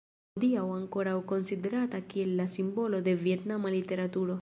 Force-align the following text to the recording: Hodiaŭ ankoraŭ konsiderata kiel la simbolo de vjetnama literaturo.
Hodiaŭ 0.37 0.63
ankoraŭ 0.75 1.13
konsiderata 1.33 2.01
kiel 2.15 2.35
la 2.43 2.51
simbolo 2.57 3.07
de 3.09 3.19
vjetnama 3.27 3.79
literaturo. 3.81 4.39